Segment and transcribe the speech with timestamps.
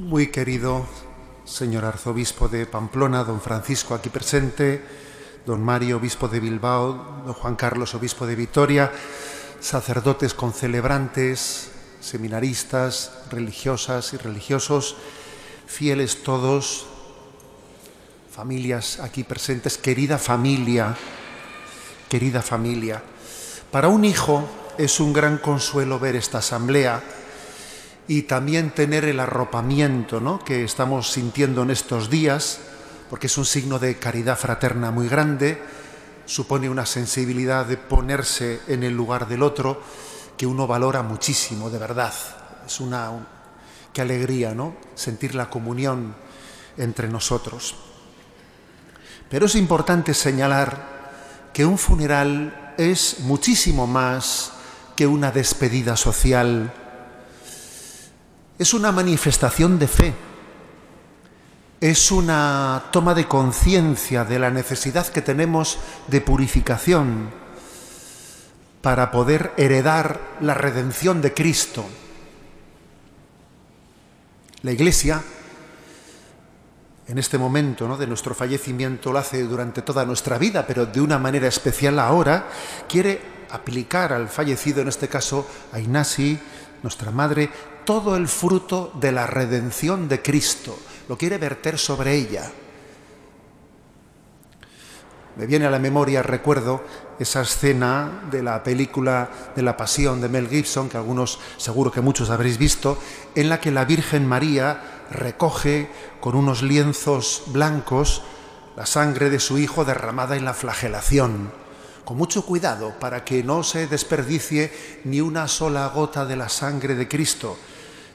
[0.00, 0.86] Muy querido
[1.44, 4.80] señor arzobispo de Pamplona, don Francisco aquí presente,
[5.44, 8.90] don Mario, obispo de Bilbao, don Juan Carlos, obispo de Vitoria,
[9.60, 11.70] sacerdotes concelebrantes,
[12.00, 14.96] seminaristas, religiosas y religiosos,
[15.66, 16.86] fieles todos,
[18.32, 20.96] familias aquí presentes, querida familia,
[22.08, 23.02] querida familia.
[23.70, 24.48] Para un hijo
[24.78, 27.02] es un gran consuelo ver esta asamblea
[28.08, 30.44] y también tener el arropamiento ¿no?
[30.44, 32.60] que estamos sintiendo en estos días,
[33.08, 35.62] porque es un signo de caridad fraterna muy grande,
[36.26, 39.82] supone una sensibilidad de ponerse en el lugar del otro
[40.36, 42.12] que uno valora muchísimo, de verdad.
[42.66, 43.10] Es una
[43.92, 44.76] qué alegría, ¿no?
[44.94, 46.14] Sentir la comunión
[46.76, 47.74] entre nosotros.
[49.28, 54.52] Pero es importante señalar que un funeral es muchísimo más
[54.96, 56.72] que una despedida social
[58.60, 60.12] es una manifestación de fe,
[61.80, 67.30] es una toma de conciencia de la necesidad que tenemos de purificación
[68.82, 71.86] para poder heredar la redención de Cristo.
[74.60, 75.22] La Iglesia,
[77.08, 77.96] en este momento ¿no?
[77.96, 82.46] de nuestro fallecimiento, lo hace durante toda nuestra vida, pero de una manera especial ahora,
[82.86, 86.38] quiere aplicar al fallecido, en este caso a Ignasi,
[86.82, 87.50] nuestra madre,
[87.84, 90.78] todo el fruto de la redención de Cristo.
[91.08, 92.50] Lo quiere verter sobre ella.
[95.36, 96.82] Me viene a la memoria, recuerdo,
[97.18, 102.00] esa escena de la película de la Pasión de Mel Gibson, que algunos, seguro que
[102.00, 102.98] muchos habréis visto,
[103.34, 108.22] en la que la Virgen María recoge con unos lienzos blancos
[108.76, 111.52] la sangre de su hijo derramada en la flagelación
[112.04, 114.72] con mucho cuidado para que no se desperdicie
[115.04, 117.56] ni una sola gota de la sangre de Cristo.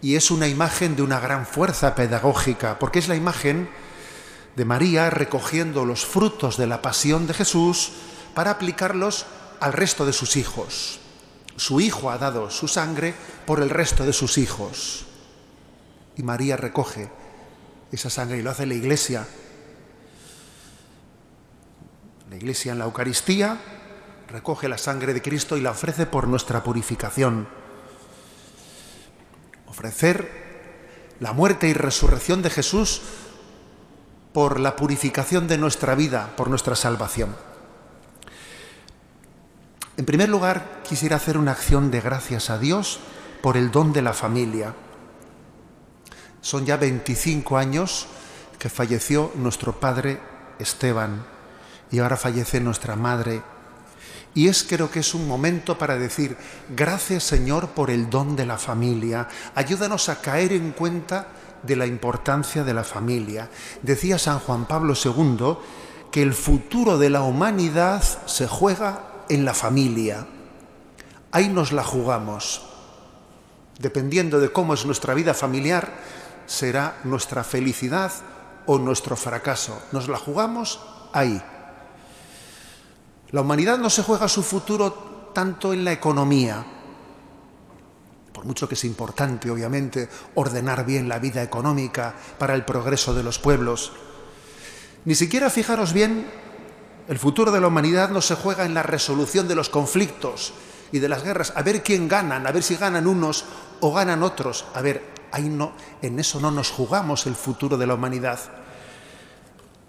[0.00, 3.68] Y es una imagen de una gran fuerza pedagógica, porque es la imagen
[4.56, 7.92] de María recogiendo los frutos de la pasión de Jesús
[8.34, 9.26] para aplicarlos
[9.60, 11.00] al resto de sus hijos.
[11.56, 13.14] Su hijo ha dado su sangre
[13.46, 15.06] por el resto de sus hijos.
[16.16, 17.08] Y María recoge
[17.90, 19.26] esa sangre y lo hace la iglesia.
[22.30, 23.58] La iglesia en la Eucaristía
[24.28, 27.48] recoge la sangre de Cristo y la ofrece por nuestra purificación.
[29.66, 33.02] Ofrecer la muerte y resurrección de Jesús
[34.32, 37.34] por la purificación de nuestra vida, por nuestra salvación.
[39.96, 43.00] En primer lugar, quisiera hacer una acción de gracias a Dios
[43.42, 44.74] por el don de la familia.
[46.40, 48.06] Son ya 25 años
[48.58, 50.20] que falleció nuestro padre
[50.58, 51.24] Esteban
[51.90, 53.42] y ahora fallece nuestra madre
[54.38, 56.36] y es creo que es un momento para decir,
[56.68, 59.26] gracias Señor por el don de la familia,
[59.56, 61.26] ayúdanos a caer en cuenta
[61.64, 63.50] de la importancia de la familia.
[63.82, 65.56] Decía San Juan Pablo II
[66.12, 70.24] que el futuro de la humanidad se juega en la familia.
[71.32, 72.62] Ahí nos la jugamos.
[73.80, 75.90] Dependiendo de cómo es nuestra vida familiar,
[76.46, 78.12] será nuestra felicidad
[78.66, 79.82] o nuestro fracaso.
[79.90, 80.78] Nos la jugamos
[81.12, 81.42] ahí.
[83.30, 86.64] La humanidad no se juega su futuro tanto en la economía,
[88.32, 93.22] por mucho que es importante, obviamente, ordenar bien la vida económica para el progreso de
[93.22, 93.92] los pueblos.
[95.04, 96.26] Ni siquiera, fijaros bien,
[97.08, 100.52] el futuro de la humanidad no se juega en la resolución de los conflictos
[100.92, 103.44] y de las guerras, a ver quién ganan, a ver si ganan unos
[103.80, 104.64] o ganan otros.
[104.74, 108.38] A ver, ahí no, en eso no nos jugamos el futuro de la humanidad.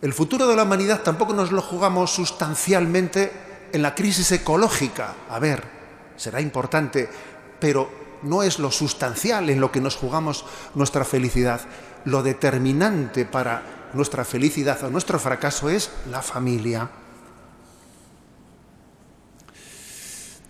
[0.00, 3.32] El futuro de la humanidad tampoco nos lo jugamos sustancialmente
[3.72, 5.14] en la crisis ecológica.
[5.28, 5.64] A ver,
[6.16, 7.08] será importante,
[7.58, 7.90] pero
[8.22, 10.44] no es lo sustancial en lo que nos jugamos
[10.74, 11.62] nuestra felicidad.
[12.04, 16.88] Lo determinante para nuestra felicidad o nuestro fracaso es la familia.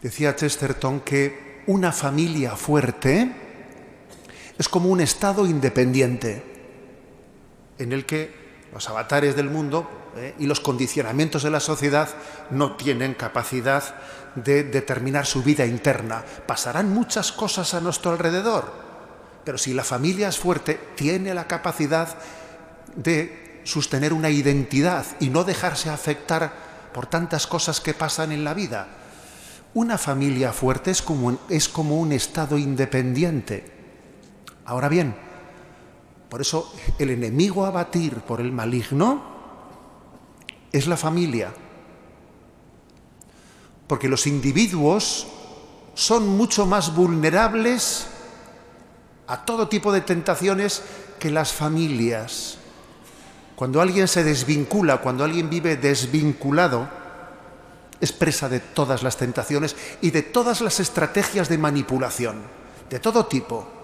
[0.02, 3.32] Decía Chesterton que una familia fuerte
[4.58, 6.42] es como un estado independiente
[7.78, 12.08] en el que los avatares del mundo eh, y los condicionamientos de la sociedad
[12.50, 13.82] no tienen capacidad
[14.34, 16.24] de determinar su vida interna.
[16.46, 18.72] Pasarán muchas cosas a nuestro alrededor,
[19.44, 22.16] pero si la familia es fuerte, tiene la capacidad
[22.94, 26.52] de sostener una identidad y no dejarse afectar
[26.92, 28.88] por tantas cosas que pasan en la vida.
[29.74, 33.70] Una familia fuerte es como, es como un estado independiente.
[34.64, 35.14] Ahora bien,
[36.28, 39.22] por eso el enemigo a batir por el maligno
[40.72, 41.52] es la familia.
[43.86, 45.26] Porque los individuos
[45.94, 48.06] son mucho más vulnerables
[49.26, 50.82] a todo tipo de tentaciones
[51.18, 52.58] que las familias.
[53.56, 56.88] Cuando alguien se desvincula, cuando alguien vive desvinculado,
[58.00, 62.42] es presa de todas las tentaciones y de todas las estrategias de manipulación,
[62.88, 63.77] de todo tipo.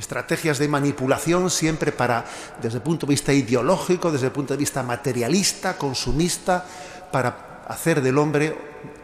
[0.00, 2.24] Estrategias de manipulación siempre para,
[2.60, 6.64] desde el punto de vista ideológico, desde el punto de vista materialista, consumista,
[7.12, 8.56] para hacer del hombre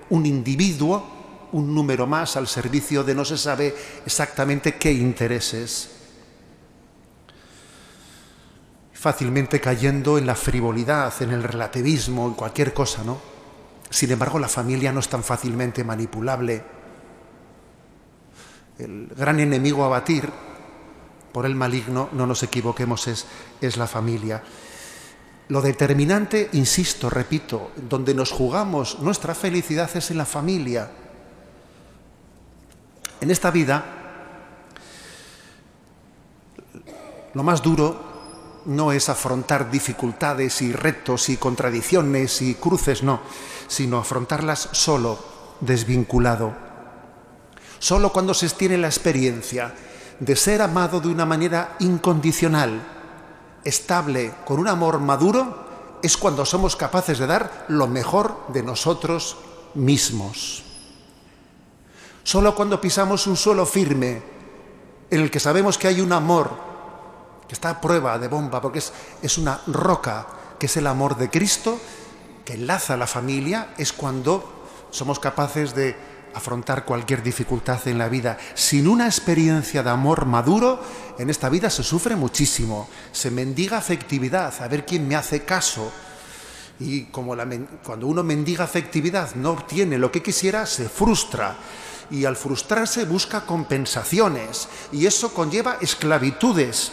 [0.08, 3.75] un individuo, un número más al servicio de no se sabe
[4.06, 5.90] exactamente qué intereses.
[8.94, 13.20] Fácilmente cayendo en la frivolidad, en el relativismo, en cualquier cosa, ¿no?
[13.90, 16.64] Sin embargo, la familia no es tan fácilmente manipulable.
[18.78, 20.26] El gran enemigo a batir
[21.36, 23.26] por el maligno, no nos equivoquemos, es,
[23.60, 24.42] es la familia.
[25.48, 30.90] Lo determinante, insisto, repito, donde nos jugamos nuestra felicidad es en la familia.
[33.20, 33.84] En esta vida,
[37.34, 43.20] lo más duro no es afrontar dificultades y retos y contradicciones y cruces, no,
[43.68, 45.22] sino afrontarlas solo,
[45.60, 46.54] desvinculado.
[47.78, 49.74] Solo cuando se tiene la experiencia
[50.20, 52.82] de ser amado de una manera incondicional,
[53.64, 55.66] estable, con un amor maduro,
[56.02, 59.36] es cuando somos capaces de dar lo mejor de nosotros
[59.74, 60.62] mismos.
[62.22, 64.22] Solo cuando pisamos un suelo firme,
[65.10, 66.50] en el que sabemos que hay un amor,
[67.46, 68.92] que está a prueba de bomba, porque es,
[69.22, 70.26] es una roca,
[70.58, 71.78] que es el amor de Cristo,
[72.44, 75.96] que enlaza la familia, es cuando somos capaces de
[76.36, 78.36] afrontar cualquier dificultad en la vida.
[78.54, 80.78] Sin una experiencia de amor maduro,
[81.18, 82.88] en esta vida se sufre muchísimo.
[83.10, 85.90] Se mendiga afectividad, a ver quién me hace caso.
[86.78, 87.34] Y como
[87.82, 91.56] cuando uno mendiga afectividad no obtiene lo que quisiera, se frustra.
[92.10, 94.68] Y al frustrarse busca compensaciones.
[94.92, 96.92] Y eso conlleva esclavitudes.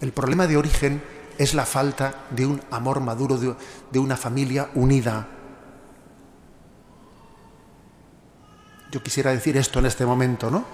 [0.00, 1.02] El problema de origen
[1.38, 3.36] es la falta de un amor maduro,
[3.90, 5.39] de una familia unida.
[8.90, 10.64] Yo quisiera decir esto en este momento, ¿no?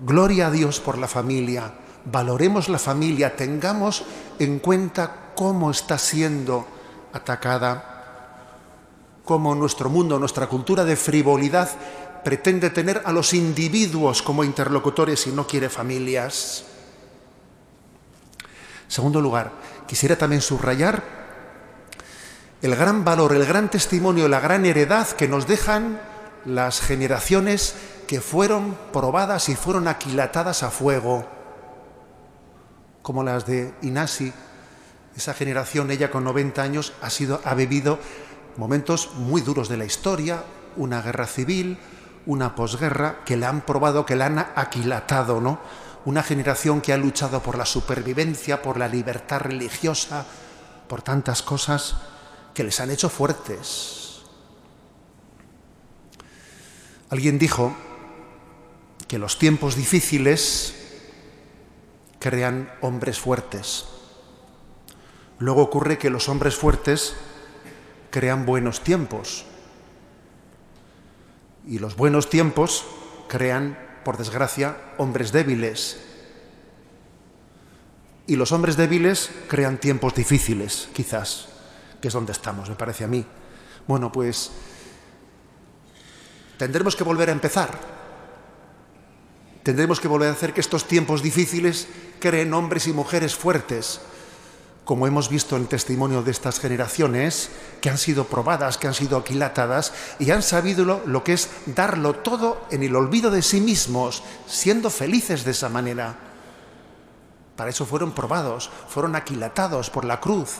[0.00, 1.72] Gloria a Dios por la familia,
[2.04, 4.04] valoremos la familia, tengamos
[4.38, 6.66] en cuenta cómo está siendo
[7.12, 8.46] atacada,
[9.24, 11.70] cómo nuestro mundo, nuestra cultura de frivolidad
[12.24, 16.64] pretende tener a los individuos como interlocutores y no quiere familias.
[18.88, 19.52] Segundo lugar,
[19.86, 21.02] quisiera también subrayar
[22.60, 26.09] el gran valor, el gran testimonio, la gran heredad que nos dejan
[26.44, 27.74] las generaciones
[28.06, 31.26] que fueron probadas y fueron aquilatadas a fuego,
[33.02, 34.32] como las de Inasi.
[35.16, 37.98] Esa generación, ella con 90 años, ha, sido, ha vivido
[38.56, 40.44] momentos muy duros de la historia,
[40.76, 41.78] una guerra civil,
[42.26, 45.58] una posguerra, que la han probado, que la han aquilatado, ¿no?
[46.04, 50.24] Una generación que ha luchado por la supervivencia, por la libertad religiosa,
[50.88, 51.96] por tantas cosas
[52.54, 53.99] que les han hecho fuertes,
[57.10, 57.74] Alguien dijo
[59.08, 60.74] que los tiempos difíciles
[62.20, 63.86] crean hombres fuertes.
[65.40, 67.14] Luego ocurre que los hombres fuertes
[68.10, 69.44] crean buenos tiempos.
[71.66, 72.84] Y los buenos tiempos
[73.28, 75.98] crean, por desgracia, hombres débiles.
[78.28, 81.48] Y los hombres débiles crean tiempos difíciles, quizás,
[82.00, 83.24] que es donde estamos, me parece a mí.
[83.88, 84.52] Bueno, pues
[86.60, 87.70] tendremos que volver a empezar.
[89.62, 91.88] Tendremos que volver a hacer que estos tiempos difíciles
[92.20, 94.02] creen hombres y mujeres fuertes,
[94.84, 97.48] como hemos visto en el testimonio de estas generaciones,
[97.80, 101.48] que han sido probadas, que han sido aquilatadas y han sabido lo, lo que es
[101.64, 106.14] darlo todo en el olvido de sí mismos, siendo felices de esa manera.
[107.56, 110.56] Para eso fueron probados, fueron aquilatados por la cruz.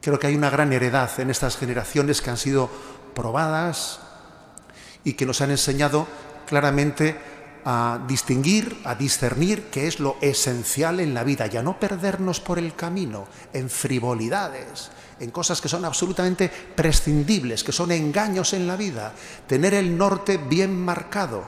[0.00, 2.70] Creo que hay una gran heredad en estas generaciones que han sido
[3.14, 4.00] probadas
[5.04, 6.06] y que nos han enseñado
[6.46, 7.16] claramente
[7.64, 12.40] a distinguir, a discernir qué es lo esencial en la vida y a no perdernos
[12.40, 18.66] por el camino en frivolidades, en cosas que son absolutamente prescindibles, que son engaños en
[18.66, 19.12] la vida,
[19.46, 21.46] tener el norte bien marcado.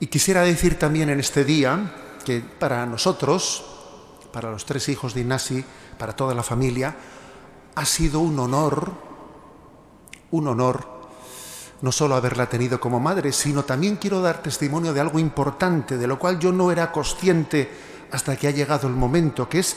[0.00, 1.92] Y quisiera decir también en este día
[2.24, 3.67] que para nosotros,
[4.32, 5.64] para los tres hijos de Inasi,
[5.98, 6.96] para toda la familia,
[7.74, 8.92] ha sido un honor,
[10.30, 10.98] un honor,
[11.80, 16.06] no solo haberla tenido como madre, sino también quiero dar testimonio de algo importante, de
[16.06, 17.70] lo cual yo no era consciente
[18.10, 19.76] hasta que ha llegado el momento, que es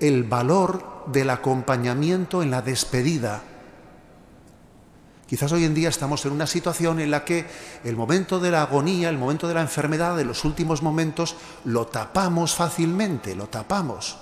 [0.00, 3.42] el valor del acompañamiento en la despedida.
[5.30, 7.46] Quizás hoy en día estamos en una situación en la que
[7.84, 11.86] el momento de la agonía, el momento de la enfermedad, de los últimos momentos, lo
[11.86, 14.18] tapamos fácilmente, lo tapamos.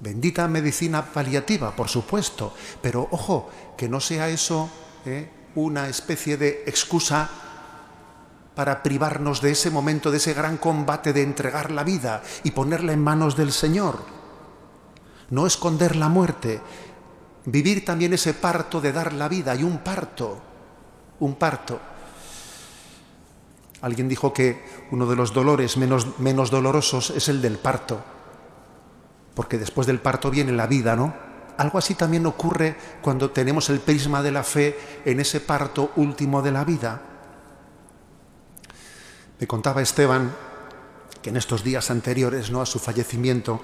[0.00, 2.52] Bendita medicina paliativa, por supuesto,
[2.82, 4.68] pero ojo, que no sea eso
[5.06, 5.30] ¿eh?
[5.54, 7.30] una especie de excusa
[8.56, 12.94] para privarnos de ese momento, de ese gran combate de entregar la vida y ponerla
[12.94, 14.00] en manos del Señor.
[15.30, 16.60] No esconder la muerte,
[17.46, 19.52] vivir también ese parto de dar la vida.
[19.52, 20.40] Hay un parto,
[21.20, 21.80] un parto.
[23.80, 28.00] Alguien dijo que uno de los dolores menos, menos dolorosos es el del parto,
[29.34, 31.14] porque después del parto viene la vida, ¿no?
[31.58, 36.42] Algo así también ocurre cuando tenemos el prisma de la fe en ese parto último
[36.42, 37.02] de la vida.
[39.38, 40.32] Me contaba Esteban
[41.20, 42.62] que en estos días anteriores ¿no?
[42.62, 43.60] a su fallecimiento,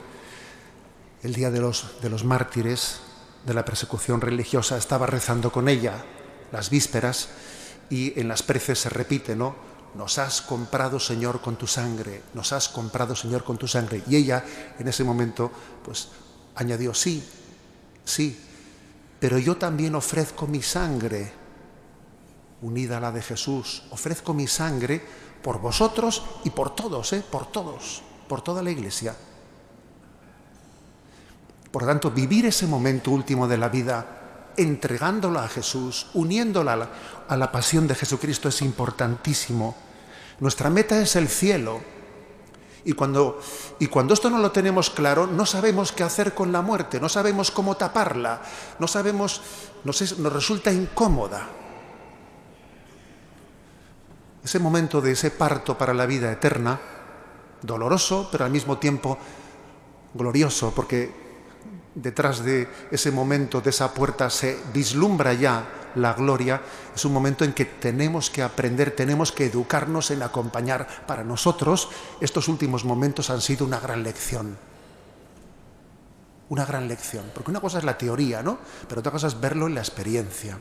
[1.22, 3.00] el día de los, de los mártires,
[3.44, 6.04] de la persecución religiosa, estaba rezando con ella
[6.52, 7.28] las vísperas
[7.90, 9.56] y en las preces se repite, ¿no?
[9.94, 14.02] Nos has comprado, Señor, con tu sangre, nos has comprado, Señor, con tu sangre.
[14.06, 14.44] Y ella,
[14.78, 15.50] en ese momento,
[15.82, 16.08] pues
[16.54, 17.26] añadió, sí,
[18.04, 18.38] sí,
[19.18, 21.32] pero yo también ofrezco mi sangre,
[22.60, 25.02] unida a la de Jesús, ofrezco mi sangre
[25.42, 27.24] por vosotros y por todos, ¿eh?
[27.28, 29.16] por todos, por toda la iglesia.
[31.70, 34.18] Por lo tanto, vivir ese momento último de la vida
[34.56, 36.88] entregándola a Jesús, uniéndola
[37.28, 39.76] a la, pasión de Jesucristo es importantísimo.
[40.40, 41.80] Nuestra meta es el cielo.
[42.84, 43.40] Y cuando,
[43.78, 47.08] y cuando esto no lo tenemos claro, no sabemos qué hacer con la muerte, no
[47.08, 48.40] sabemos cómo taparla,
[48.78, 49.42] no sabemos,
[49.84, 51.48] nos, nos resulta incómoda.
[54.42, 56.80] Ese momento de ese parto para la vida eterna,
[57.60, 59.18] doloroso, pero al mismo tiempo
[60.14, 61.27] glorioso, porque
[62.02, 66.60] detrás de ese momento, de esa puerta, se vislumbra ya la gloria,
[66.94, 70.86] es un momento en que tenemos que aprender, tenemos que educarnos en acompañar.
[71.06, 71.88] Para nosotros,
[72.20, 74.56] estos últimos momentos han sido una gran lección.
[76.48, 77.30] Una gran lección.
[77.34, 78.58] Porque una cosa es la teoría, ¿no?
[78.88, 80.58] Pero otra cosa es verlo en la experiencia.